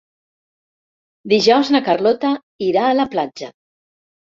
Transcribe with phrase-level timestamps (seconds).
[1.35, 2.33] Dijous na Carlota
[2.71, 3.53] irà a la platja.